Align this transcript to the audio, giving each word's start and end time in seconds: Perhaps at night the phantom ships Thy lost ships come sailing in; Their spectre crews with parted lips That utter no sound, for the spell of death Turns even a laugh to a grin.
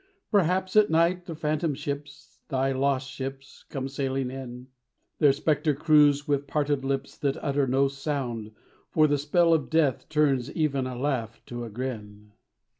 Perhaps 0.31 0.75
at 0.75 0.89
night 0.89 1.27
the 1.27 1.35
phantom 1.35 1.75
ships 1.75 2.39
Thy 2.49 2.71
lost 2.71 3.07
ships 3.07 3.65
come 3.69 3.87
sailing 3.87 4.31
in; 4.31 4.65
Their 5.19 5.31
spectre 5.31 5.75
crews 5.75 6.27
with 6.27 6.47
parted 6.47 6.83
lips 6.83 7.15
That 7.15 7.37
utter 7.39 7.67
no 7.67 7.87
sound, 7.87 8.49
for 8.89 9.05
the 9.05 9.19
spell 9.19 9.53
of 9.53 9.69
death 9.69 10.09
Turns 10.09 10.51
even 10.53 10.87
a 10.87 10.97
laugh 10.97 11.45
to 11.45 11.63
a 11.65 11.69
grin. 11.69 12.31